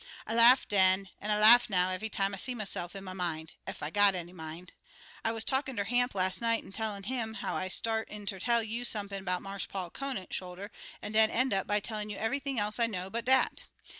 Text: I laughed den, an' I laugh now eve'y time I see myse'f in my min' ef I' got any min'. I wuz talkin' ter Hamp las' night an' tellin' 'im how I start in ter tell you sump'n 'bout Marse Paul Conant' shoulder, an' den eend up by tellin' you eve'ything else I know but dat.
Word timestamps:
I 0.25 0.33
laughed 0.33 0.69
den, 0.69 1.09
an' 1.19 1.29
I 1.29 1.39
laugh 1.39 1.69
now 1.69 1.89
eve'y 1.91 2.09
time 2.09 2.33
I 2.33 2.37
see 2.37 2.55
myse'f 2.55 2.95
in 2.95 3.03
my 3.03 3.13
min' 3.13 3.49
ef 3.67 3.83
I' 3.83 3.91
got 3.91 4.15
any 4.15 4.33
min'. 4.33 4.69
I 5.23 5.31
wuz 5.31 5.41
talkin' 5.45 5.77
ter 5.77 5.83
Hamp 5.83 6.15
las' 6.15 6.41
night 6.41 6.63
an' 6.63 6.71
tellin' 6.71 7.03
'im 7.03 7.35
how 7.35 7.53
I 7.55 7.67
start 7.67 8.09
in 8.09 8.25
ter 8.25 8.39
tell 8.39 8.63
you 8.63 8.83
sump'n 8.83 9.23
'bout 9.23 9.43
Marse 9.43 9.67
Paul 9.67 9.91
Conant' 9.91 10.33
shoulder, 10.33 10.71
an' 11.03 11.11
den 11.11 11.29
eend 11.29 11.53
up 11.53 11.67
by 11.67 11.79
tellin' 11.79 12.09
you 12.09 12.17
eve'ything 12.17 12.57
else 12.57 12.79
I 12.79 12.87
know 12.87 13.11
but 13.11 13.25
dat. 13.25 13.65